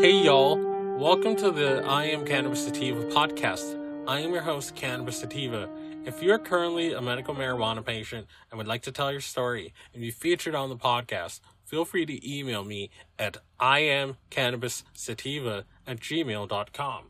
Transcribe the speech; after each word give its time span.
Hey 0.00 0.22
y'all, 0.22 0.56
welcome 0.96 1.34
to 1.34 1.50
the 1.50 1.82
I 1.84 2.04
Am 2.04 2.24
Cannabis 2.24 2.64
Sativa 2.64 3.02
podcast. 3.06 3.76
I 4.06 4.20
am 4.20 4.32
your 4.32 4.42
host, 4.42 4.76
Cannabis 4.76 5.18
Sativa. 5.18 5.68
If 6.04 6.22
you're 6.22 6.38
currently 6.38 6.92
a 6.92 7.02
medical 7.02 7.34
marijuana 7.34 7.84
patient 7.84 8.28
and 8.48 8.58
would 8.58 8.68
like 8.68 8.82
to 8.82 8.92
tell 8.92 9.10
your 9.10 9.20
story 9.20 9.74
and 9.92 10.00
be 10.00 10.12
featured 10.12 10.54
on 10.54 10.68
the 10.68 10.76
podcast, 10.76 11.40
feel 11.64 11.84
free 11.84 12.06
to 12.06 12.38
email 12.38 12.62
me 12.62 12.90
at 13.18 13.38
iamcannabissativa 13.60 15.64
at 15.84 15.98
gmail.com. 15.98 17.04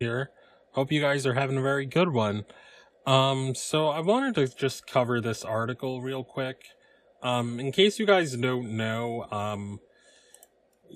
Here, 0.00 0.32
hope 0.72 0.92
you 0.92 1.00
guys 1.00 1.26
are 1.26 1.32
having 1.32 1.56
a 1.56 1.62
very 1.62 1.86
good 1.86 2.12
one. 2.12 2.44
Um, 3.06 3.54
so 3.54 3.88
I 3.88 4.00
wanted 4.00 4.34
to 4.34 4.54
just 4.54 4.86
cover 4.86 5.18
this 5.18 5.42
article 5.42 6.02
real 6.02 6.24
quick. 6.24 6.66
Um, 7.22 7.58
in 7.58 7.72
case 7.72 7.98
you 7.98 8.04
guys 8.04 8.36
don't 8.36 8.76
know, 8.76 9.26
um, 9.30 9.80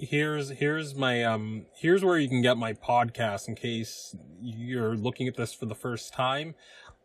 here's 0.01 0.51
here's 0.51 0.95
my 0.95 1.25
um 1.25 1.67
here's 1.75 2.05
where 2.05 2.19
you 2.19 2.29
can 2.29 2.43
get 2.43 2.57
my 2.57 2.73
podcast 2.73 3.49
in 3.49 3.55
case 3.55 4.15
you're 4.41 4.97
looking 4.97 5.27
at 5.29 5.37
this 5.37 5.53
for 5.53 5.67
the 5.67 5.75
first 5.75 6.13
time. 6.13 6.55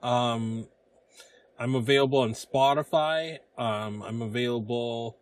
Um 0.01 0.67
i'm 1.57 1.75
available 1.75 2.19
on 2.19 2.31
spotify. 2.31 3.39
Um 3.57 4.03
i'm 4.03 4.21
available 4.21 5.17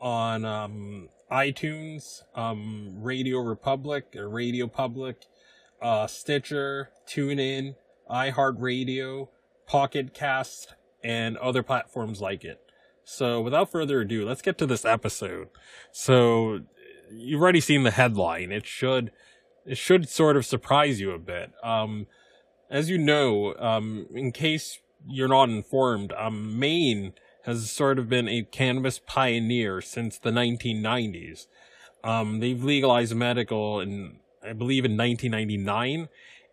on 0.00 0.44
um 0.44 1.08
itunes 1.30 2.22
um 2.34 2.94
radio 2.98 3.38
republic 3.38 4.14
or 4.16 4.28
radio 4.28 4.66
public 4.66 5.24
uh 5.80 6.06
stitcher 6.06 6.90
tunein 7.06 7.74
iheartradio 8.10 9.28
pocket 9.66 10.12
cast 10.12 10.74
and 11.04 11.36
other 11.38 11.62
platforms 11.62 12.20
like 12.20 12.44
it. 12.44 12.60
So 13.04 13.40
without 13.40 13.70
further 13.70 14.00
ado 14.00 14.26
let's 14.26 14.42
get 14.42 14.58
to 14.58 14.66
this 14.66 14.84
episode. 14.84 15.48
So 15.92 16.62
you've 17.12 17.42
already 17.42 17.60
seen 17.60 17.82
the 17.82 17.90
headline. 17.90 18.52
It 18.52 18.66
should 18.66 19.12
it 19.64 19.78
should 19.78 20.08
sort 20.08 20.36
of 20.36 20.44
surprise 20.44 21.00
you 21.00 21.12
a 21.12 21.18
bit. 21.18 21.52
Um, 21.62 22.06
as 22.70 22.90
you 22.90 22.98
know, 22.98 23.54
um, 23.56 24.06
in 24.12 24.32
case 24.32 24.80
you're 25.06 25.28
not 25.28 25.48
informed, 25.48 26.12
um, 26.14 26.58
Maine 26.58 27.12
has 27.44 27.70
sort 27.70 27.98
of 27.98 28.08
been 28.08 28.28
a 28.28 28.42
cannabis 28.42 28.98
pioneer 28.98 29.80
since 29.80 30.18
the 30.18 30.30
1990s. 30.30 31.46
Um, 32.04 32.40
they've 32.40 32.62
legalized 32.62 33.14
medical 33.14 33.80
in, 33.80 34.18
I 34.42 34.52
believe, 34.52 34.84
in 34.84 34.96
1999, 34.96 36.08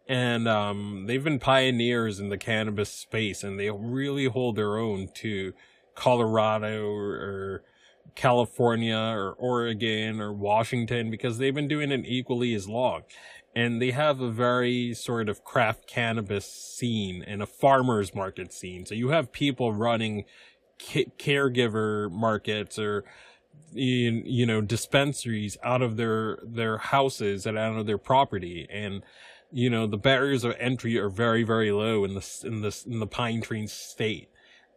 and 0.07 0.47
um, 0.47 1.05
they've 1.07 1.23
been 1.23 1.39
pioneers 1.39 2.19
in 2.19 2.29
the 2.29 2.37
cannabis 2.37 2.91
space, 2.91 3.43
and 3.43 3.59
they 3.59 3.69
really 3.69 4.25
hold 4.25 4.55
their 4.55 4.77
own 4.77 5.09
to 5.15 5.53
Colorado 5.95 6.85
or, 6.85 7.11
or 7.11 7.63
California 8.15 8.97
or 8.97 9.33
Oregon 9.33 10.21
or 10.21 10.33
Washington 10.33 11.09
because 11.09 11.37
they've 11.37 11.55
been 11.55 11.67
doing 11.67 11.91
it 11.91 12.05
equally 12.05 12.53
as 12.53 12.67
long. 12.67 13.03
And 13.55 13.81
they 13.81 13.91
have 13.91 14.21
a 14.21 14.29
very 14.29 14.93
sort 14.93 15.27
of 15.27 15.43
craft 15.43 15.87
cannabis 15.87 16.45
scene 16.45 17.23
and 17.25 17.41
a 17.41 17.47
farmer's 17.47 18.13
market 18.13 18.53
scene. 18.53 18.85
So 18.85 18.93
you 18.93 19.09
have 19.09 19.31
people 19.31 19.73
running 19.73 20.25
ca- 20.79 21.11
caregiver 21.17 22.11
markets 22.11 22.79
or 22.79 23.03
you, 23.73 24.23
you 24.25 24.45
know 24.45 24.61
dispensaries 24.61 25.57
out 25.63 25.81
of 25.81 25.97
their 25.97 26.39
their 26.43 26.77
houses 26.77 27.45
and 27.45 27.57
out 27.57 27.77
of 27.77 27.85
their 27.85 27.97
property 27.97 28.67
and 28.71 29.03
you 29.51 29.69
know 29.69 29.85
the 29.85 29.97
barriers 29.97 30.43
of 30.43 30.55
entry 30.59 30.97
are 30.97 31.09
very 31.09 31.43
very 31.43 31.71
low 31.71 32.03
in 32.03 32.15
the 32.15 32.41
in 32.43 32.61
this 32.61 32.85
in 32.85 32.99
the 32.99 33.07
pine 33.07 33.41
tree 33.41 33.67
state 33.67 34.29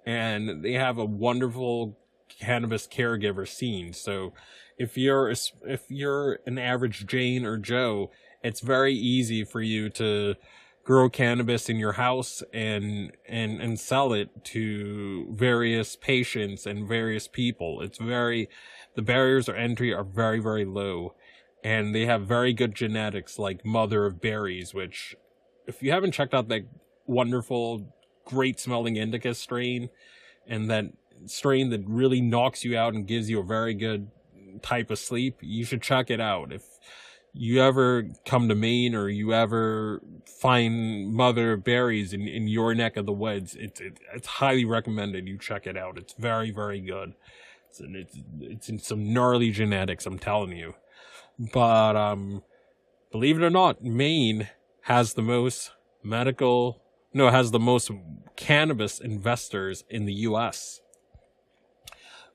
and 0.04 0.62
they 0.64 0.72
have 0.72 0.98
a 0.98 1.04
wonderful 1.04 1.98
cannabis 2.38 2.86
caregiver 2.86 3.46
scene. 3.46 3.92
So 3.92 4.32
if 4.78 4.96
you're 4.96 5.30
if 5.30 5.84
you're 5.88 6.38
an 6.46 6.58
average 6.58 7.06
Jane 7.06 7.44
or 7.44 7.56
Joe, 7.56 8.10
it's 8.42 8.60
very 8.60 8.94
easy 8.94 9.44
for 9.44 9.60
you 9.60 9.88
to 9.90 10.34
grow 10.84 11.08
cannabis 11.08 11.68
in 11.68 11.76
your 11.76 11.92
house 11.92 12.42
and 12.52 13.12
and 13.28 13.60
and 13.60 13.78
sell 13.78 14.12
it 14.12 14.44
to 14.44 15.28
various 15.30 15.96
patients 15.96 16.66
and 16.66 16.88
various 16.88 17.28
people. 17.28 17.80
It's 17.80 17.98
very 17.98 18.48
the 18.94 19.02
barriers 19.02 19.48
of 19.48 19.56
entry 19.56 19.92
are 19.92 20.04
very 20.04 20.40
very 20.40 20.64
low 20.64 21.14
and 21.64 21.94
they 21.94 22.06
have 22.06 22.26
very 22.26 22.52
good 22.52 22.74
genetics 22.74 23.38
like 23.38 23.64
mother 23.64 24.04
of 24.04 24.20
berries 24.20 24.74
which 24.74 25.14
if 25.66 25.82
you 25.82 25.92
haven't 25.92 26.12
checked 26.12 26.34
out 26.34 26.48
that 26.48 26.62
wonderful 27.06 27.94
great 28.24 28.58
smelling 28.58 28.96
indica 28.96 29.34
strain 29.34 29.88
and 30.46 30.70
that 30.70 30.86
strain 31.26 31.70
that 31.70 31.82
really 31.86 32.20
knocks 32.20 32.64
you 32.64 32.76
out 32.76 32.94
and 32.94 33.06
gives 33.06 33.30
you 33.30 33.40
a 33.40 33.44
very 33.44 33.74
good 33.74 34.10
type 34.62 34.90
of 34.90 34.98
sleep, 34.98 35.38
you 35.40 35.64
should 35.64 35.82
check 35.82 36.10
it 36.10 36.20
out. 36.20 36.52
If 36.52 36.64
you 37.32 37.62
ever 37.62 38.08
come 38.26 38.48
to 38.48 38.54
Maine 38.54 38.94
or 38.94 39.08
you 39.08 39.32
ever 39.32 40.02
find 40.26 41.12
mother 41.12 41.56
berries 41.56 42.12
in, 42.12 42.28
in 42.28 42.48
your 42.48 42.74
neck 42.74 42.96
of 42.96 43.06
the 43.06 43.12
woods, 43.12 43.56
it's 43.58 43.80
it, 43.80 43.98
it's 44.14 44.26
highly 44.26 44.64
recommended 44.64 45.26
you 45.26 45.38
check 45.38 45.66
it 45.66 45.76
out. 45.76 45.96
It's 45.96 46.12
very 46.14 46.50
very 46.50 46.80
good. 46.80 47.14
It's 47.68 47.80
it's 47.80 48.18
it's 48.40 48.68
in 48.68 48.78
some 48.78 49.12
gnarly 49.12 49.50
genetics, 49.50 50.04
I'm 50.06 50.18
telling 50.18 50.56
you. 50.56 50.74
But 51.38 51.96
um, 51.96 52.42
believe 53.10 53.40
it 53.40 53.44
or 53.44 53.50
not, 53.50 53.82
Maine 53.82 54.48
has 54.82 55.14
the 55.14 55.22
most 55.22 55.72
medical 56.02 56.82
no 57.14 57.30
has 57.30 57.50
the 57.50 57.60
most 57.60 57.90
cannabis 58.36 59.00
investors 59.00 59.84
in 59.88 60.04
the 60.04 60.14
U.S 60.14 60.81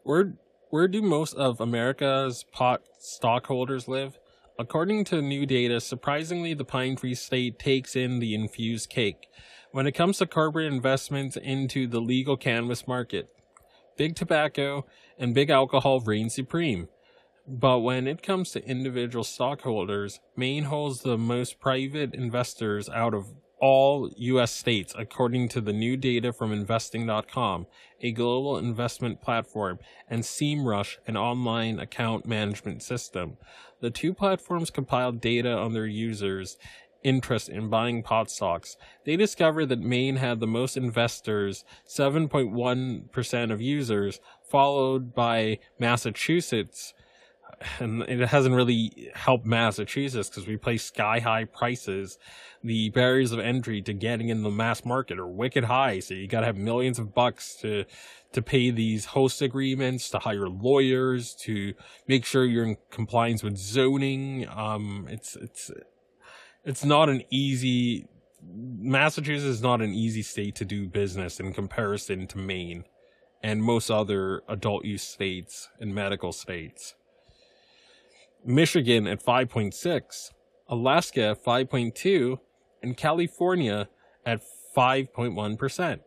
where 0.07 0.33
where 0.69 0.87
do 0.87 1.01
most 1.01 1.33
of 1.33 1.59
America's 1.59 2.45
pot 2.53 2.81
stockholders 2.97 3.87
live? 3.87 4.17
According 4.57 5.03
to 5.05 5.21
new 5.21 5.45
data, 5.45 5.81
surprisingly, 5.81 6.53
the 6.53 6.65
Pine 6.65 6.95
Tree 6.95 7.13
State 7.13 7.59
takes 7.59 7.95
in 7.95 8.19
the 8.19 8.33
infused 8.33 8.89
cake 8.89 9.27
when 9.71 9.85
it 9.85 9.91
comes 9.91 10.17
to 10.17 10.25
corporate 10.25 10.71
investments 10.71 11.35
into 11.35 11.87
the 11.87 11.99
legal 11.99 12.37
cannabis 12.37 12.87
market. 12.87 13.29
Big 13.97 14.15
tobacco 14.15 14.85
and 15.19 15.35
big 15.35 15.49
alcohol 15.49 15.99
reign 15.99 16.29
supreme. 16.29 16.87
But 17.45 17.79
when 17.79 18.07
it 18.07 18.23
comes 18.23 18.51
to 18.51 18.65
individual 18.65 19.23
stockholders, 19.23 20.19
Maine 20.35 20.65
holds 20.65 21.01
the 21.01 21.17
most 21.17 21.59
private 21.59 22.13
investors 22.13 22.89
out 22.89 23.13
of 23.13 23.27
all 23.59 24.11
U.S. 24.17 24.51
states, 24.51 24.93
according 24.97 25.49
to 25.49 25.61
the 25.61 25.73
new 25.73 25.97
data 25.97 26.31
from 26.31 26.51
Investing.com, 26.51 27.67
a 28.01 28.11
global 28.11 28.57
investment 28.57 29.21
platform, 29.21 29.79
and 30.07 30.23
SEMrush, 30.23 30.97
an 31.07 31.17
online 31.17 31.79
account 31.79 32.25
management 32.25 32.83
system. 32.83 33.37
The 33.79 33.89
two 33.89 34.13
platforms 34.13 34.69
compiled 34.69 35.21
data 35.21 35.51
on 35.51 35.73
their 35.73 35.87
users' 35.87 36.57
interest 37.03 37.49
in 37.49 37.69
buying 37.69 38.03
pot 38.03 38.29
stocks. 38.29 38.75
They 39.05 39.15
discovered 39.15 39.67
that 39.67 39.79
Maine 39.79 40.17
had 40.17 40.39
the 40.39 40.47
most 40.47 40.77
investors, 40.77 41.63
7.1% 41.87 43.51
of 43.51 43.61
users, 43.61 44.19
followed 44.43 45.13
by 45.13 45.59
Massachusetts, 45.79 46.93
and 47.79 48.03
it 48.03 48.27
hasn't 48.29 48.55
really 48.55 49.11
helped 49.13 49.45
Massachusetts 49.45 50.29
because 50.29 50.47
we 50.47 50.57
pay 50.57 50.77
sky 50.77 51.19
high 51.19 51.45
prices. 51.45 52.17
The 52.63 52.89
barriers 52.89 53.31
of 53.31 53.39
entry 53.39 53.81
to 53.83 53.93
getting 53.93 54.29
in 54.29 54.43
the 54.43 54.51
mass 54.51 54.85
market 54.85 55.19
are 55.19 55.27
wicked 55.27 55.63
high, 55.63 55.99
so 55.99 56.13
you 56.13 56.27
got 56.27 56.41
to 56.41 56.45
have 56.45 56.57
millions 56.57 56.99
of 56.99 57.13
bucks 57.13 57.55
to 57.61 57.85
to 58.33 58.41
pay 58.41 58.71
these 58.71 59.05
host 59.05 59.41
agreements, 59.41 60.09
to 60.09 60.19
hire 60.19 60.49
lawyers, 60.49 61.33
to 61.35 61.73
make 62.07 62.25
sure 62.25 62.45
you're 62.45 62.65
in 62.65 62.77
compliance 62.91 63.41
with 63.41 63.57
zoning. 63.57 64.47
Um, 64.49 65.07
it's 65.09 65.35
it's 65.35 65.71
it's 66.63 66.85
not 66.85 67.09
an 67.09 67.23
easy. 67.29 68.07
Massachusetts 68.43 69.45
is 69.45 69.61
not 69.61 69.81
an 69.81 69.93
easy 69.93 70.21
state 70.21 70.55
to 70.55 70.65
do 70.65 70.87
business 70.87 71.39
in 71.39 71.53
comparison 71.53 72.27
to 72.27 72.37
Maine 72.37 72.83
and 73.43 73.63
most 73.63 73.89
other 73.89 74.41
adult 74.47 74.85
use 74.85 75.03
states 75.03 75.69
and 75.79 75.93
medical 75.93 76.31
states. 76.31 76.95
Michigan 78.47 79.07
at 79.07 79.23
5.6, 79.23 80.31
Alaska 80.69 81.21
at 81.21 81.43
5.2, 81.43 82.39
and 82.81 82.95
California 82.95 83.89
at 84.25 84.41
5.1%. 84.75 85.99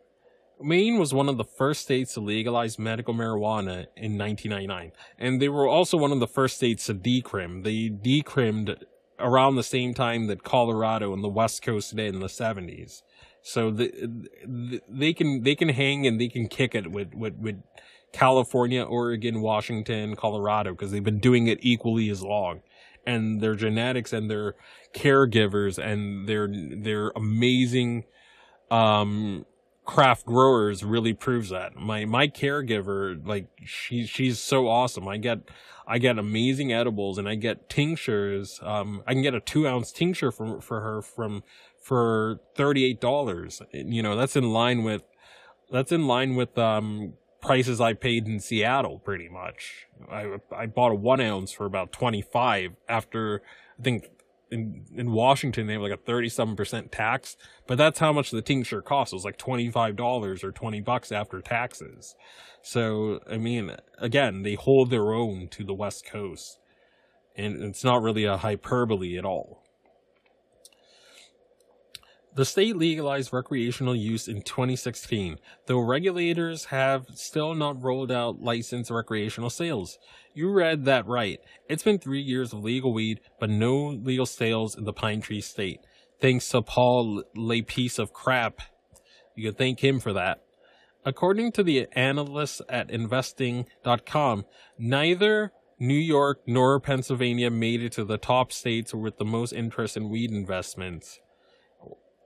Maine 0.59 0.99
was 0.99 1.13
one 1.13 1.29
of 1.29 1.37
the 1.37 1.43
first 1.43 1.81
states 1.81 2.13
to 2.15 2.19
legalize 2.19 2.77
medical 2.77 3.13
marijuana 3.13 3.87
in 3.95 4.17
1999, 4.17 4.91
and 5.17 5.41
they 5.41 5.49
were 5.49 5.67
also 5.67 5.97
one 5.97 6.11
of 6.11 6.19
the 6.19 6.27
first 6.27 6.57
states 6.57 6.87
to 6.87 6.93
decrim. 6.93 7.63
They 7.63 7.89
decrimmed 7.89 8.83
around 9.19 9.55
the 9.55 9.63
same 9.63 9.93
time 9.93 10.27
that 10.27 10.43
Colorado 10.43 11.13
and 11.13 11.23
the 11.23 11.29
West 11.29 11.61
Coast 11.61 11.95
did 11.95 12.13
in 12.13 12.21
the 12.21 12.27
70s. 12.27 13.01
So 13.43 13.71
the, 13.71 13.91
the, 14.45 14.81
they 14.87 15.13
can 15.13 15.43
they 15.43 15.55
can 15.55 15.69
hang 15.69 16.05
and 16.05 16.21
they 16.21 16.27
can 16.27 16.47
kick 16.47 16.75
it 16.75 16.91
with 16.91 17.13
with, 17.15 17.35
with 17.35 17.63
California, 18.11 18.83
Oregon, 18.83 19.41
Washington, 19.41 20.15
Colorado, 20.15 20.71
because 20.71 20.91
they've 20.91 21.03
been 21.03 21.19
doing 21.19 21.47
it 21.47 21.59
equally 21.61 22.09
as 22.09 22.21
long. 22.21 22.61
And 23.05 23.41
their 23.41 23.55
genetics 23.55 24.13
and 24.13 24.29
their 24.29 24.55
caregivers 24.93 25.77
and 25.77 26.27
their 26.27 26.47
their 26.47 27.11
amazing 27.15 28.05
um, 28.69 29.45
craft 29.85 30.25
growers 30.25 30.83
really 30.83 31.13
proves 31.13 31.49
that. 31.49 31.75
My 31.75 32.05
my 32.05 32.27
caregiver, 32.27 33.25
like 33.25 33.47
she 33.65 34.05
she's 34.05 34.39
so 34.39 34.67
awesome. 34.67 35.07
I 35.07 35.17
get 35.17 35.39
I 35.87 35.97
get 35.97 36.19
amazing 36.19 36.71
edibles 36.71 37.17
and 37.17 37.27
I 37.27 37.35
get 37.35 37.69
tinctures. 37.69 38.59
Um, 38.61 39.03
I 39.07 39.13
can 39.13 39.21
get 39.21 39.33
a 39.33 39.39
two 39.39 39.67
ounce 39.67 39.91
tincture 39.91 40.31
for 40.31 40.61
for 40.61 40.81
her 40.81 41.01
from 41.01 41.43
for 41.81 42.39
thirty 42.55 42.85
eight 42.85 43.01
dollars. 43.01 43.61
You 43.73 44.03
know 44.03 44.15
that's 44.15 44.35
in 44.35 44.51
line 44.51 44.83
with 44.83 45.03
that's 45.71 45.91
in 45.91 46.07
line 46.07 46.35
with 46.35 46.57
um 46.57 47.13
prices 47.41 47.81
I 47.81 47.93
paid 47.93 48.27
in 48.27 48.39
Seattle, 48.39 48.99
pretty 48.99 49.29
much. 49.29 49.87
I 50.09 50.37
I 50.55 50.65
bought 50.67 50.91
a 50.91 50.95
one 50.95 51.21
ounce 51.21 51.51
for 51.51 51.65
about 51.65 51.91
twenty 51.91 52.21
five 52.21 52.71
after 52.87 53.41
I 53.79 53.83
think 53.83 54.05
in 54.51 54.85
in 54.95 55.11
Washington 55.11 55.67
they 55.67 55.73
have 55.73 55.81
like 55.81 55.91
a 55.91 55.97
thirty 55.97 56.29
seven 56.29 56.55
percent 56.55 56.91
tax, 56.91 57.37
but 57.67 57.77
that's 57.77 57.99
how 57.99 58.13
much 58.13 58.31
the 58.31 58.41
tincture 58.41 58.81
costs. 58.81 59.13
It 59.13 59.15
was 59.15 59.25
like 59.25 59.37
twenty 59.37 59.69
five 59.69 59.95
dollars 59.95 60.43
or 60.43 60.51
twenty 60.51 60.81
bucks 60.81 61.11
after 61.11 61.41
taxes. 61.41 62.15
So 62.61 63.19
I 63.29 63.37
mean, 63.37 63.75
again, 63.97 64.43
they 64.43 64.55
hold 64.55 64.89
their 64.89 65.13
own 65.13 65.47
to 65.49 65.63
the 65.63 65.73
West 65.73 66.05
Coast, 66.05 66.59
and 67.35 67.63
it's 67.63 67.83
not 67.83 68.01
really 68.01 68.25
a 68.25 68.37
hyperbole 68.37 69.17
at 69.17 69.25
all. 69.25 69.63
The 72.33 72.45
state 72.45 72.77
legalized 72.77 73.33
recreational 73.33 73.95
use 73.95 74.29
in 74.29 74.41
2016, 74.41 75.37
though 75.65 75.79
regulators 75.79 76.65
have 76.65 77.07
still 77.13 77.53
not 77.53 77.81
rolled 77.81 78.11
out 78.11 78.41
licensed 78.41 78.89
recreational 78.89 79.49
sales. 79.49 79.99
You 80.33 80.49
read 80.49 80.85
that 80.85 81.05
right. 81.05 81.39
It's 81.67 81.83
been 81.83 81.99
three 81.99 82.21
years 82.21 82.53
of 82.53 82.63
legal 82.63 82.93
weed, 82.93 83.19
but 83.39 83.49
no 83.49 83.87
legal 83.87 84.25
sales 84.25 84.77
in 84.77 84.85
the 84.85 84.93
Pine 84.93 85.19
Tree 85.19 85.41
State. 85.41 85.81
Thanks 86.21 86.47
to 86.49 86.61
Paul 86.61 87.23
LePage 87.35 87.67
piece 87.67 87.99
of 87.99 88.13
crap. 88.13 88.61
You 89.35 89.49
can 89.49 89.57
thank 89.57 89.83
him 89.83 89.99
for 89.99 90.13
that. 90.13 90.41
According 91.03 91.51
to 91.53 91.63
the 91.63 91.87
analysts 91.93 92.61
at 92.69 92.91
investing.com, 92.91 94.45
neither 94.77 95.51
New 95.79 95.95
York 95.95 96.41
nor 96.45 96.79
Pennsylvania 96.79 97.49
made 97.49 97.81
it 97.81 97.91
to 97.93 98.05
the 98.05 98.19
top 98.19 98.51
states 98.51 98.93
with 98.93 99.17
the 99.17 99.25
most 99.25 99.51
interest 99.51 99.97
in 99.97 100.09
weed 100.09 100.29
investments. 100.29 101.19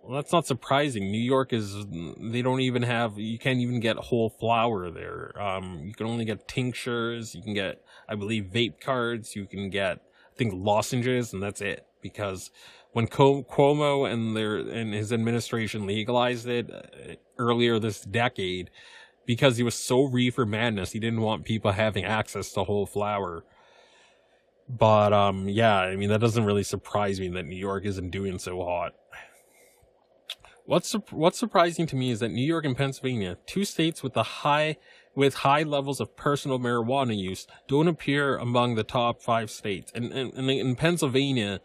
Well, 0.06 0.18
that's 0.18 0.32
not 0.32 0.46
surprising. 0.46 1.10
New 1.12 1.18
York 1.18 1.52
is, 1.52 1.76
they 2.20 2.44
don't 2.44 2.60
even 2.60 2.84
have, 2.84 3.18
you 3.18 3.40
can't 3.40 3.60
even 3.60 3.80
get 3.80 3.96
whole 3.98 4.30
flower 4.30 4.92
there. 4.92 5.34
Um, 5.42 5.82
you 5.84 5.96
can 5.96 6.06
only 6.06 6.26
get 6.26 6.48
tinctures. 6.48 7.34
You 7.34 7.42
can 7.42 7.56
get, 7.56 7.82
I 8.08 8.14
believe, 8.14 8.52
vape 8.54 8.80
cards. 8.80 9.36
You 9.36 9.48
can 9.48 9.72
get, 9.72 9.98
I 9.98 10.38
think, 10.38 10.54
lozenges, 10.56 11.34
and 11.34 11.42
that's 11.42 11.60
it. 11.60 11.88
Because 12.04 12.52
when 12.92 13.08
Cuomo 13.08 14.08
and 14.08 14.38
their, 14.38 14.58
and 14.58 14.94
his 14.94 15.12
administration 15.12 15.88
legalized 15.88 16.48
it 16.48 16.70
uh, 16.72 17.16
earlier 17.40 17.80
this 17.80 18.02
decade, 18.02 18.70
because 19.26 19.58
he 19.58 19.64
was 19.64 19.74
so 19.74 20.04
reefer 20.04 20.46
madness, 20.46 20.92
he 20.92 21.00
didn't 21.00 21.22
want 21.22 21.46
people 21.46 21.72
having 21.72 22.06
access 22.06 22.52
to 22.52 22.64
whole 22.64 22.86
flower. 22.86 23.44
But, 24.70 25.14
um, 25.14 25.50
yeah, 25.50 25.78
I 25.78 25.96
mean, 25.96 26.10
that 26.10 26.22
doesn't 26.22 26.46
really 26.46 26.64
surprise 26.64 27.20
me 27.20 27.30
that 27.30 27.48
New 27.48 27.56
York 27.56 27.86
isn't 27.86 28.12
doing 28.12 28.38
so 28.38 28.64
hot. 28.64 28.94
What's 30.66 30.94
what's 31.12 31.38
surprising 31.38 31.86
to 31.88 31.96
me 31.96 32.10
is 32.10 32.20
that 32.22 32.30
New 32.30 32.46
York 32.46 32.66
and 32.66 32.76
Pennsylvania, 32.76 33.38
two 33.46 33.66
states 33.66 34.02
with 34.02 34.14
the 34.14 34.24
high 34.24 34.78
with 35.14 35.36
high 35.36 35.64
levels 35.64 36.02
of 36.02 36.16
personal 36.16 36.60
marijuana 36.60 37.18
use, 37.18 37.46
don't 37.68 37.88
appear 37.88 38.38
among 38.38 38.76
the 38.76 38.84
top 38.84 39.22
five 39.22 39.50
states. 39.50 39.92
And, 39.96 40.12
and, 40.12 40.34
and 40.34 40.50
in 40.50 40.76
Pennsylvania, 40.76 41.62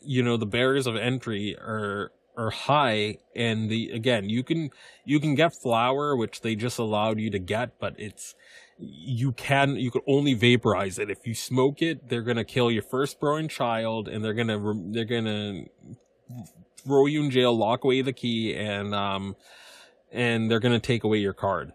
you 0.00 0.22
know, 0.22 0.36
the 0.36 0.46
barriers 0.46 0.86
of 0.86 0.96
entry 0.96 1.54
are 1.56 2.12
are 2.36 2.50
high 2.50 3.18
and 3.36 3.70
the 3.70 3.90
again 3.90 4.28
you 4.28 4.42
can 4.42 4.70
you 5.04 5.20
can 5.20 5.36
get 5.36 5.54
flower 5.54 6.16
which 6.16 6.40
they 6.40 6.56
just 6.56 6.80
allowed 6.80 7.20
you 7.20 7.30
to 7.30 7.38
get 7.38 7.78
but 7.78 7.94
it's 7.96 8.34
you 8.76 9.30
can 9.30 9.76
you 9.76 9.88
can 9.88 10.00
only 10.08 10.34
vaporize 10.34 10.98
it 10.98 11.10
if 11.10 11.26
you 11.28 11.32
smoke 11.32 11.80
it 11.80 12.08
they're 12.08 12.22
going 12.22 12.36
to 12.36 12.44
kill 12.44 12.72
your 12.72 12.82
firstborn 12.82 13.46
child 13.46 14.08
and 14.08 14.24
they're 14.24 14.34
going 14.34 14.48
to 14.48 14.92
they're 14.92 15.04
going 15.04 15.24
to 15.24 15.64
throw 16.84 17.06
you 17.06 17.22
in 17.24 17.30
jail, 17.30 17.56
lock 17.56 17.84
away 17.84 18.02
the 18.02 18.12
key, 18.12 18.54
and 18.54 18.94
um, 18.94 19.36
and 20.12 20.50
they're 20.50 20.60
gonna 20.60 20.78
take 20.78 21.04
away 21.04 21.18
your 21.18 21.32
card. 21.32 21.72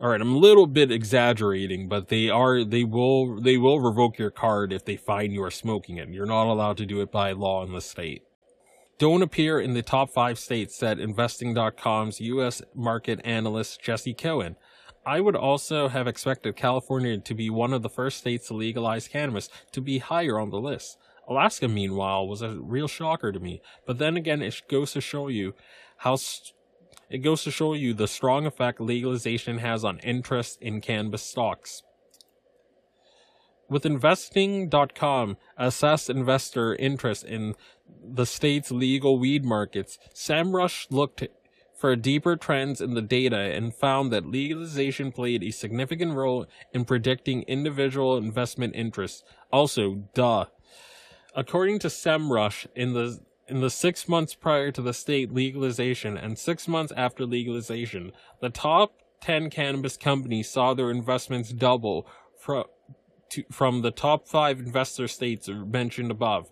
All 0.00 0.08
right, 0.08 0.20
I'm 0.20 0.34
a 0.34 0.38
little 0.38 0.66
bit 0.66 0.90
exaggerating, 0.90 1.88
but 1.88 2.08
they 2.08 2.28
are 2.28 2.64
they 2.64 2.82
will 2.84 3.40
they 3.40 3.56
will 3.56 3.80
revoke 3.80 4.18
your 4.18 4.30
card 4.30 4.72
if 4.72 4.84
they 4.84 4.96
find 4.96 5.32
you 5.32 5.42
are 5.44 5.50
smoking 5.50 5.98
it. 5.98 6.08
You're 6.08 6.26
not 6.26 6.50
allowed 6.50 6.76
to 6.78 6.86
do 6.86 7.00
it 7.00 7.12
by 7.12 7.32
law 7.32 7.64
in 7.64 7.72
the 7.72 7.80
state. 7.80 8.22
Don't 8.98 9.22
appear 9.22 9.60
in 9.60 9.74
the 9.74 9.82
top 9.82 10.10
five 10.10 10.38
states, 10.38 10.76
said 10.76 11.00
Investing.com's 11.00 12.20
U.S. 12.20 12.62
market 12.74 13.20
analyst 13.24 13.82
Jesse 13.82 14.14
Cohen. 14.14 14.56
I 15.04 15.20
would 15.20 15.34
also 15.34 15.88
have 15.88 16.06
expected 16.06 16.54
California 16.54 17.18
to 17.18 17.34
be 17.34 17.50
one 17.50 17.72
of 17.72 17.82
the 17.82 17.88
first 17.88 18.18
states 18.18 18.48
to 18.48 18.54
legalize 18.54 19.08
cannabis 19.08 19.48
to 19.72 19.80
be 19.80 19.98
higher 19.98 20.38
on 20.38 20.50
the 20.50 20.60
list. 20.60 20.98
Alaska, 21.28 21.68
meanwhile, 21.68 22.26
was 22.26 22.42
a 22.42 22.56
real 22.60 22.88
shocker 22.88 23.32
to 23.32 23.40
me. 23.40 23.62
But 23.86 23.98
then 23.98 24.16
again, 24.16 24.42
it 24.42 24.62
goes 24.68 24.92
to 24.92 25.00
show 25.00 25.28
you 25.28 25.54
how 25.98 26.16
st- 26.16 26.54
it 27.08 27.18
goes 27.18 27.44
to 27.44 27.50
show 27.50 27.74
you 27.74 27.92
the 27.92 28.08
strong 28.08 28.46
effect 28.46 28.80
legalization 28.80 29.58
has 29.58 29.84
on 29.84 29.98
interest 29.98 30.60
in 30.62 30.80
cannabis 30.80 31.22
stocks. 31.22 31.82
With 33.68 33.86
investing.com 33.86 35.36
assessed 35.56 36.10
investor 36.10 36.74
interest 36.74 37.24
in 37.24 37.54
the 38.02 38.26
state's 38.26 38.70
legal 38.70 39.18
weed 39.18 39.44
markets, 39.44 39.98
SEMrush 40.14 40.86
looked 40.90 41.26
for 41.82 41.96
deeper 41.96 42.36
trends 42.36 42.80
in 42.80 42.94
the 42.94 43.02
data 43.02 43.36
and 43.36 43.74
found 43.74 44.12
that 44.12 44.24
legalization 44.24 45.10
played 45.10 45.42
a 45.42 45.50
significant 45.50 46.14
role 46.14 46.46
in 46.72 46.84
predicting 46.84 47.42
individual 47.42 48.16
investment 48.16 48.74
interests. 48.74 49.24
Also, 49.50 50.08
duh. 50.14 50.46
According 51.34 51.78
to 51.80 51.88
SEMrush, 51.88 52.66
in 52.76 52.92
the 52.92 53.20
in 53.48 53.60
the 53.60 53.70
six 53.70 54.08
months 54.08 54.34
prior 54.34 54.70
to 54.70 54.80
the 54.80 54.94
state 54.94 55.32
legalization 55.32 56.16
and 56.16 56.38
six 56.38 56.68
months 56.68 56.92
after 56.96 57.26
legalization, 57.26 58.12
the 58.40 58.50
top 58.50 58.94
10 59.20 59.50
cannabis 59.50 59.96
companies 59.96 60.50
saw 60.50 60.74
their 60.74 60.90
investments 60.90 61.52
double 61.52 62.06
from, 62.38 62.64
to, 63.30 63.44
from 63.50 63.82
the 63.82 63.90
top 63.90 64.26
five 64.28 64.58
investor 64.58 65.08
states 65.08 65.48
mentioned 65.48 66.10
above. 66.10 66.50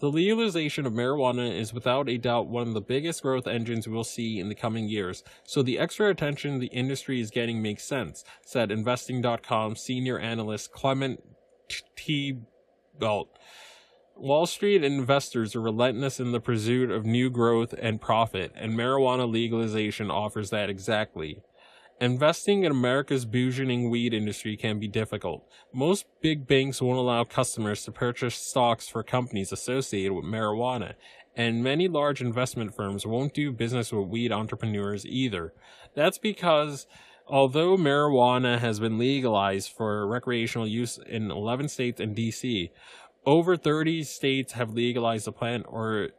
The 0.00 0.10
legalization 0.10 0.86
of 0.86 0.94
marijuana 0.94 1.54
is 1.54 1.74
without 1.74 2.08
a 2.08 2.16
doubt 2.16 2.48
one 2.48 2.68
of 2.68 2.74
the 2.74 2.80
biggest 2.80 3.22
growth 3.22 3.46
engines 3.46 3.86
we'll 3.86 4.04
see 4.04 4.38
in 4.38 4.48
the 4.48 4.54
coming 4.54 4.88
years, 4.88 5.22
so 5.44 5.62
the 5.62 5.78
extra 5.78 6.08
attention 6.08 6.58
the 6.58 6.68
industry 6.68 7.20
is 7.20 7.30
getting 7.30 7.60
makes 7.60 7.84
sense, 7.84 8.24
said 8.44 8.70
Investing.com 8.70 9.76
senior 9.76 10.18
analyst 10.18 10.72
Clement 10.72 11.20
T. 11.96 12.38
Belt. 12.98 13.38
Wall 14.20 14.44
Street 14.44 14.84
investors 14.84 15.56
are 15.56 15.62
relentless 15.62 16.20
in 16.20 16.32
the 16.32 16.40
pursuit 16.40 16.90
of 16.90 17.06
new 17.06 17.30
growth 17.30 17.74
and 17.80 18.02
profit, 18.02 18.52
and 18.54 18.74
marijuana 18.74 19.26
legalization 19.26 20.10
offers 20.10 20.50
that 20.50 20.68
exactly. 20.68 21.40
Investing 22.02 22.64
in 22.64 22.70
America's 22.70 23.24
burgeoning 23.24 23.88
weed 23.88 24.12
industry 24.12 24.58
can 24.58 24.78
be 24.78 24.88
difficult. 24.88 25.50
Most 25.72 26.04
big 26.20 26.46
banks 26.46 26.82
won't 26.82 26.98
allow 26.98 27.24
customers 27.24 27.82
to 27.84 27.92
purchase 27.92 28.34
stocks 28.34 28.90
for 28.90 29.02
companies 29.02 29.52
associated 29.52 30.12
with 30.12 30.26
marijuana, 30.26 30.96
and 31.34 31.64
many 31.64 31.88
large 31.88 32.20
investment 32.20 32.74
firms 32.74 33.06
won't 33.06 33.32
do 33.32 33.50
business 33.50 33.90
with 33.90 34.08
weed 34.08 34.32
entrepreneurs 34.32 35.06
either. 35.06 35.54
That's 35.94 36.18
because 36.18 36.86
although 37.26 37.78
marijuana 37.78 38.58
has 38.58 38.80
been 38.80 38.98
legalized 38.98 39.72
for 39.72 40.06
recreational 40.06 40.66
use 40.66 40.98
in 40.98 41.30
11 41.30 41.68
states 41.68 42.00
and 42.00 42.14
DC, 42.14 42.70
over 43.26 43.56
30 43.56 44.04
states 44.04 44.52
have 44.52 44.72
legalized 44.72 45.26
the 45.26 45.32
plant 45.32 45.66
or 45.68 46.10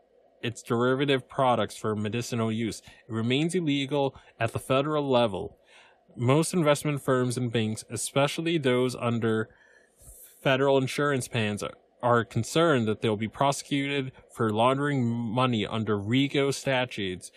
its 0.41 0.62
derivative 0.62 1.27
products 1.27 1.77
for 1.77 1.96
medicinal 1.96 2.51
use. 2.51 2.81
It 3.08 3.12
remains 3.13 3.55
illegal 3.55 4.15
at 4.39 4.53
the 4.53 4.60
federal 4.60 5.08
level. 5.10 5.58
Most 6.15 6.53
investment 6.53 7.01
firms 7.01 7.38
and 7.38 7.51
banks, 7.51 7.86
especially 7.89 8.58
those 8.58 8.96
under 8.96 9.50
federal 10.41 10.77
insurance 10.77 11.27
plans, 11.27 11.63
are 12.01 12.25
concerned 12.25 12.88
that 12.88 13.01
they'll 13.01 13.15
be 13.15 13.27
prosecuted 13.27 14.12
for 14.34 14.50
laundering 14.50 15.05
money 15.05 15.65
under 15.65 15.98
RICO 15.98 16.51
statutes, 16.51 17.31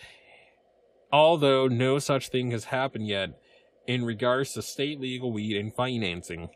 although 1.12 1.68
no 1.68 1.98
such 1.98 2.30
thing 2.30 2.50
has 2.50 2.64
happened 2.64 3.06
yet 3.06 3.38
in 3.86 4.04
regards 4.04 4.54
to 4.54 4.62
state 4.62 5.00
legal 5.00 5.30
weed 5.30 5.56
and 5.56 5.74
financing. 5.74 6.48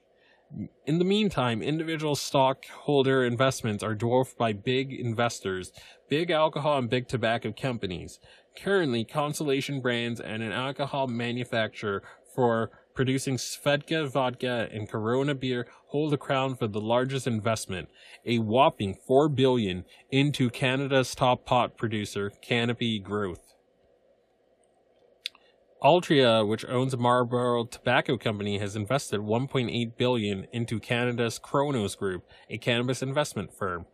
In 0.87 0.99
the 0.99 1.05
meantime, 1.05 1.61
individual 1.61 2.15
stockholder 2.15 3.25
investments 3.25 3.83
are 3.83 3.95
dwarfed 3.95 4.39
by 4.39 4.55
big 4.55 4.93
investors, 4.93 5.73
big 6.09 6.31
alcohol 6.31 6.79
and 6.79 6.89
big 6.89 7.07
tobacco 7.07 7.53
companies. 7.53 8.19
Currently, 8.57 9.05
Constellation 9.05 9.81
Brands 9.81 10.21
and 10.21 10.43
an 10.43 10.53
alcohol 10.53 11.07
manufacturer 11.07 12.03
for 12.35 12.71
producing 12.95 13.37
Svedka 13.37 14.09
vodka 14.09 14.69
and 14.73 14.89
Corona 14.89 15.35
beer 15.35 15.67
hold 15.89 16.13
the 16.13 16.17
crown 16.17 16.57
for 16.57 16.67
the 16.67 16.81
largest 16.81 17.27
investment, 17.27 17.89
a 18.25 18.39
whopping 18.39 18.95
4 18.95 19.29
billion 19.29 19.85
into 20.11 20.49
Canada's 20.49 21.15
top 21.15 21.45
pot 21.45 21.77
producer, 21.77 22.33
Canopy 22.43 22.99
Growth. 22.99 23.55
Altria, 25.83 26.47
which 26.47 26.65
owns 26.67 26.97
Marlboro 26.97 27.65
Tobacco 27.65 28.17
Company, 28.17 28.59
has 28.59 28.75
invested 28.75 29.21
1.8 29.21 29.97
billion 29.97 30.49
into 30.53 30.81
Canada's 30.81 31.39
Cronos 31.39 31.95
Group, 31.95 32.25
a 32.51 32.59
cannabis 32.59 33.01
investment 33.01 33.55
firm. 33.57 33.87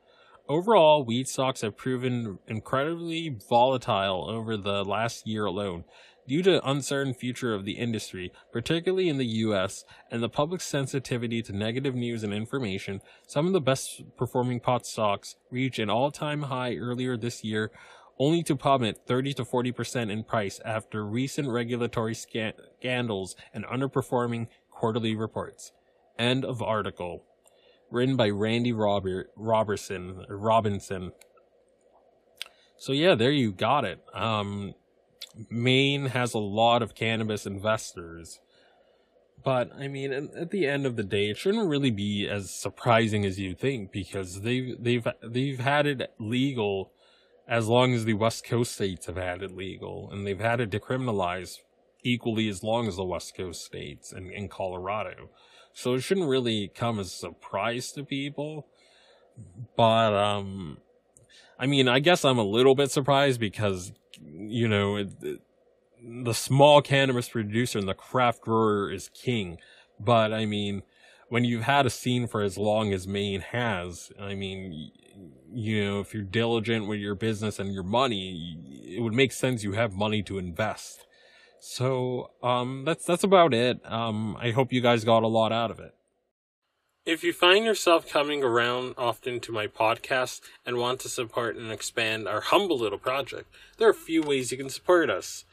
Overall, 0.48 1.04
weed 1.04 1.28
stocks 1.28 1.60
have 1.60 1.76
proven 1.76 2.38
incredibly 2.46 3.28
volatile 3.48 4.30
over 4.30 4.56
the 4.56 4.82
last 4.82 5.26
year 5.26 5.44
alone 5.44 5.84
due 6.26 6.42
to 6.42 6.66
uncertain 6.66 7.12
future 7.12 7.54
of 7.54 7.66
the 7.66 7.72
industry, 7.72 8.32
particularly 8.50 9.10
in 9.10 9.18
the 9.18 9.26
US, 9.26 9.84
and 10.10 10.22
the 10.22 10.28
public's 10.28 10.64
sensitivity 10.64 11.42
to 11.42 11.52
negative 11.52 11.94
news 11.94 12.22
and 12.22 12.32
information. 12.32 13.02
Some 13.26 13.46
of 13.46 13.52
the 13.52 13.60
best 13.60 14.02
performing 14.16 14.60
pot 14.60 14.86
stocks 14.86 15.36
reached 15.50 15.78
an 15.78 15.90
all-time 15.90 16.44
high 16.44 16.76
earlier 16.76 17.18
this 17.18 17.44
year, 17.44 17.70
only 18.18 18.42
to 18.44 18.56
plummet 18.56 19.00
30 19.06 19.35
to 19.35 19.44
40% 19.44 20.11
in 20.11 20.25
price 20.25 20.61
after 20.64 21.04
recent 21.04 21.49
regulatory 21.49 22.14
scandals 22.14 23.37
and 23.52 23.64
underperforming 23.64 24.49
quarterly 24.71 25.14
reports. 25.14 25.73
End 26.18 26.44
of 26.44 26.62
article 26.62 27.25
written 27.90 28.16
by 28.16 28.28
Randy 28.28 28.73
Robert 28.73 29.30
Robertson 29.37 30.25
Robinson. 30.28 31.12
So 32.76 32.92
yeah, 32.92 33.14
there 33.14 33.30
you 33.30 33.52
got 33.52 33.85
it. 33.85 34.00
Um, 34.12 34.75
Maine 35.50 36.06
has 36.06 36.35
a 36.35 36.38
lot 36.38 36.83
of 36.83 36.94
cannabis 36.94 37.47
investors, 37.47 38.40
but 39.42 39.71
I 39.75 39.88
mean, 39.88 40.12
at 40.12 40.50
the 40.50 40.66
end 40.66 40.87
of 40.87 40.97
the 40.97 41.02
day, 41.02 41.30
it 41.30 41.37
shouldn't 41.37 41.68
really 41.68 41.90
be 41.90 42.28
as 42.28 42.50
surprising 42.50 43.25
as 43.25 43.38
you 43.38 43.54
think 43.54 43.92
because 43.92 44.42
they've 44.42 44.76
they've 44.78 45.06
they've 45.23 45.61
had 45.61 45.87
it 45.87 46.14
legal 46.18 46.92
as 47.46 47.68
long 47.68 47.92
as 47.92 48.04
the 48.04 48.14
West 48.14 48.44
Coast 48.44 48.72
states 48.72 49.06
have 49.06 49.16
had 49.16 49.42
it 49.42 49.56
legal, 49.56 50.10
and 50.10 50.26
they've 50.26 50.40
had 50.40 50.60
it 50.60 50.70
decriminalized 50.70 51.58
equally 52.02 52.48
as 52.48 52.62
long 52.62 52.86
as 52.86 52.96
the 52.96 53.04
West 53.04 53.36
Coast 53.36 53.64
states 53.64 54.12
and 54.12 54.30
in 54.30 54.48
Colorado. 54.48 55.30
So 55.72 55.94
it 55.94 56.00
shouldn't 56.00 56.28
really 56.28 56.68
come 56.68 57.00
as 57.00 57.08
a 57.08 57.10
surprise 57.10 57.92
to 57.92 58.04
people. 58.04 58.66
But, 59.76 60.14
um, 60.14 60.78
I 61.58 61.66
mean, 61.66 61.88
I 61.88 61.98
guess 61.98 62.24
I'm 62.24 62.38
a 62.38 62.44
little 62.44 62.74
bit 62.74 62.90
surprised 62.90 63.40
because, 63.40 63.92
you 64.22 64.68
know, 64.68 64.96
it, 64.96 65.08
it, 65.22 65.40
the 66.00 66.34
small 66.34 66.80
cannabis 66.82 67.28
producer 67.28 67.78
and 67.78 67.88
the 67.88 67.94
craft 67.94 68.42
grower 68.42 68.92
is 68.92 69.08
king. 69.08 69.58
But, 69.98 70.32
I 70.32 70.46
mean, 70.46 70.82
when 71.28 71.44
you've 71.44 71.64
had 71.64 71.86
a 71.86 71.90
scene 71.90 72.26
for 72.26 72.42
as 72.42 72.58
long 72.58 72.92
as 72.92 73.06
Maine 73.06 73.40
has, 73.40 74.12
I 74.20 74.34
mean, 74.34 74.90
you 75.52 75.84
know, 75.84 76.00
if 76.00 76.14
you're 76.14 76.22
diligent 76.22 76.86
with 76.86 77.00
your 77.00 77.14
business 77.14 77.58
and 77.58 77.72
your 77.72 77.82
money, 77.82 78.58
it 78.96 79.00
would 79.00 79.14
make 79.14 79.32
sense 79.32 79.64
you 79.64 79.72
have 79.72 79.94
money 79.94 80.22
to 80.24 80.38
invest. 80.38 81.06
So, 81.60 82.30
um, 82.42 82.84
that's, 82.84 83.04
that's 83.04 83.24
about 83.24 83.54
it. 83.54 83.80
Um, 83.90 84.36
I 84.38 84.50
hope 84.50 84.72
you 84.72 84.80
guys 84.80 85.04
got 85.04 85.22
a 85.22 85.28
lot 85.28 85.50
out 85.50 85.70
of 85.70 85.78
it. 85.78 85.94
If 87.06 87.22
you 87.22 87.32
find 87.34 87.64
yourself 87.64 88.08
coming 88.08 88.42
around 88.42 88.94
often 88.96 89.38
to 89.40 89.52
my 89.52 89.66
podcast 89.66 90.40
and 90.64 90.78
want 90.78 91.00
to 91.00 91.08
support 91.08 91.56
and 91.56 91.70
expand 91.70 92.26
our 92.26 92.40
humble 92.40 92.78
little 92.78 92.98
project, 92.98 93.46
there 93.76 93.88
are 93.88 93.92
a 93.92 93.94
few 93.94 94.22
ways 94.22 94.50
you 94.50 94.56
can 94.56 94.70
support 94.70 95.10
us. 95.10 95.44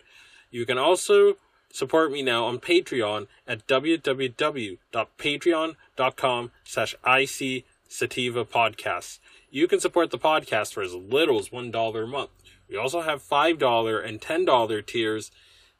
You 0.53 0.65
can 0.65 0.79
also 0.79 1.37
support 1.73 2.13
me 2.13 2.21
now 2.23 2.45
on 2.45 2.59
Patreon 2.59 3.27
at 3.47 3.67
www.patreon.com 3.67 6.51
slash 6.65 6.95
IC 7.07 7.65
sativa 7.89 8.45
podcast. 8.45 9.19
You 9.51 9.67
can 9.67 9.81
support 9.81 10.11
the 10.11 10.19
podcast 10.19 10.75
for 10.75 10.83
as 10.83 10.93
little 10.95 11.39
as 11.39 11.49
$1 11.49 12.03
a 12.03 12.07
month. 12.07 12.31
We 12.69 12.77
also 12.77 13.01
have 13.01 13.23
$5 13.23 14.07
and 14.07 14.21
$10 14.21 14.87
tiers 14.87 15.31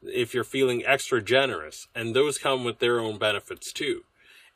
if 0.03 0.33
you're 0.33 0.43
feeling 0.43 0.85
extra 0.85 1.21
generous, 1.21 1.87
and 1.95 2.15
those 2.15 2.37
come 2.37 2.63
with 2.63 2.79
their 2.79 2.99
own 2.99 3.17
benefits 3.17 3.71
too. 3.71 4.03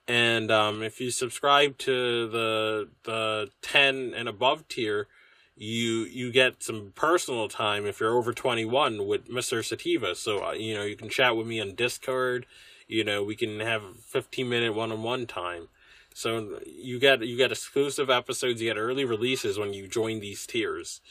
And 0.07 0.51
um, 0.51 0.83
if 0.83 1.01
you 1.01 1.09
subscribe 1.09 1.77
to 1.79 2.29
the 2.29 2.89
the 3.03 3.49
ten 3.61 4.13
and 4.15 4.29
above 4.29 4.67
tier, 4.67 5.07
you 5.57 6.03
you 6.03 6.31
get 6.31 6.61
some 6.61 6.91
personal 6.95 7.47
time 7.47 7.85
if 7.85 7.99
you're 7.99 8.15
over 8.15 8.33
21 8.33 9.07
with 9.07 9.29
Mr. 9.29 9.63
Sativa. 9.63 10.15
So 10.15 10.45
uh, 10.45 10.51
you 10.51 10.75
know 10.75 10.83
you 10.83 10.95
can 10.95 11.09
chat 11.09 11.35
with 11.35 11.47
me 11.47 11.61
on 11.61 11.75
Discord. 11.75 12.45
You 12.87 13.03
know 13.03 13.23
we 13.23 13.35
can 13.35 13.59
have 13.61 13.81
15 14.01 14.47
minute 14.47 14.75
one 14.75 14.91
on 14.91 15.03
one 15.03 15.25
time. 15.25 15.69
So 16.13 16.59
you 16.65 16.99
get 16.99 17.25
you 17.25 17.37
get 17.37 17.51
exclusive 17.51 18.09
episodes, 18.09 18.61
you 18.61 18.69
get 18.69 18.79
early 18.79 19.05
releases 19.05 19.57
when 19.57 19.73
you 19.73 19.87
join 19.87 20.19
these 20.19 20.45
tiers. 20.45 21.01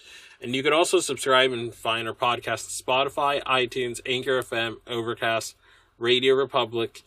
And 0.41 0.55
you 0.55 0.63
can 0.63 0.73
also 0.73 1.01
subscribe 1.01 1.53
and 1.53 1.75
find 1.75 2.07
our 2.07 2.15
podcast 2.15 2.83
Spotify, 2.83 3.43
iTunes, 3.45 4.01
Anchor 4.05 4.43
FM, 4.43 4.77
Overcast, 4.87 5.57
Radio 5.99 6.35
Republic, 6.35 7.03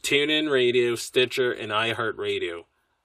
TuneIn 0.00 0.50
Radio, 0.50 0.96
Stitcher, 0.96 1.52
and 1.52 1.70
iHeartRadio. 1.70 2.64